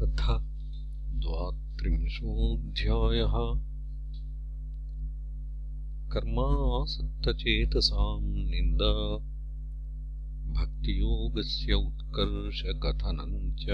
अथ 0.00 0.42
द्वात्रिंशोऽध्यायः। 1.20 3.60
कर्मासक्तचेतसाम् 6.12 8.24
निन्दा। 8.24 9.16
भक्तियोगस्य 10.52 11.72
उत्कर्षकथनम् 11.72 13.54
च। 13.54 13.66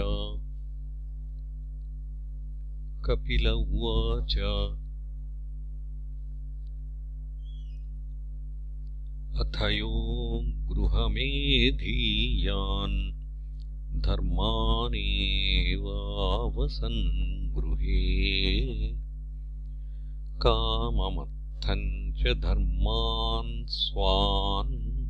कपिल 3.07 3.49
उवाच। 3.49 4.37
अथयो 9.41 10.43
गृहमेधीयान् 10.47 13.16
धर्मानेवावसन् 13.97 14.91
गृहे। 17.55 18.77
काममर्थम् 20.47 22.13
च 22.15 22.23
धर्मान् 22.23 23.67
स्वान्। 23.67 25.07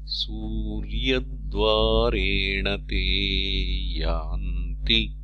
सूर्यद्वारेण 0.06 2.76
ते 2.76 3.05
यान्ति 4.00 5.16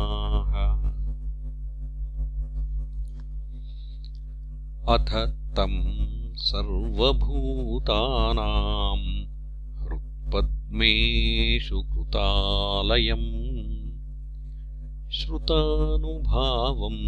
अथ 4.90 5.10
तम् 5.58 5.74
सर्वभूतानाम् 6.44 7.10
हृत्पद्मे 9.82 10.72
ब्रह्मेषु 10.72 11.82
कृतालयम् 11.92 13.28
श्रुतानुभावम् 15.18 17.04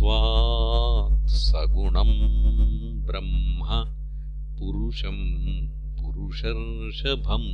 कर्तृत्वात् 0.00 1.28
सगुणम् 1.28 2.14
ब्रह्म 3.06 3.64
पुरुषम् 4.58 5.24
पुरुषर्षभम् 5.98 7.48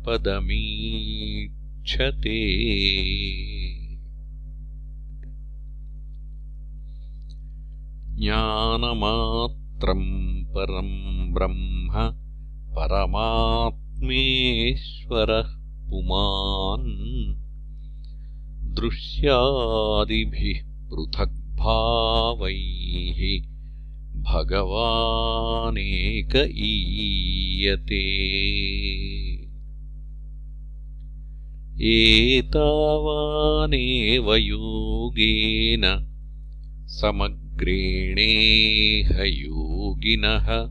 पदमीक्षते 0.04 2.40
ज्ञानमात्रम् 8.18 10.08
परम् 10.54 10.94
ब्रह्म 11.34 11.92
परमात्मेश्वरः 12.76 15.50
पुमान् 15.90 17.37
दृश्यादिभिः 18.78 20.58
पृथग्भावैः 20.90 23.20
भगवानेक 24.22 26.54
ईयते। 26.58 28.02
एतावानेव 31.80 34.34
योगेन 34.34 35.82
समग्रेणेह 36.86 39.22
योगिनः 39.22 40.70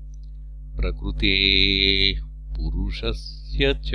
प्रकृतेः 0.76 2.56
पुरुषस्य 2.56 3.74
च। 3.74 3.92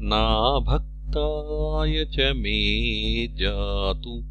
नाभक्ताय 0.00 2.04
च 2.04 2.32
मे 2.36 3.26
जातु 3.26 4.24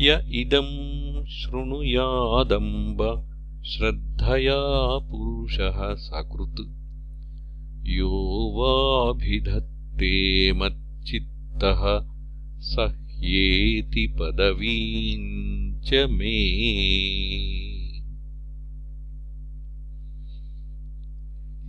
य 0.00 0.28
इदम् 0.32 1.26
शृणुयादम्ब 1.26 3.24
श्रद्धया 3.66 4.98
पुरुषः 4.98 5.94
सकृत्। 5.94 6.74
यो 7.86 8.52
वाभिधत्ते 8.56 10.52
मच्चित्तः 10.52 12.06
स 12.60 12.76
ह्येति 12.78 14.16
पदवीम् 14.20 15.82
च 15.82 16.06
मे 16.10 17.67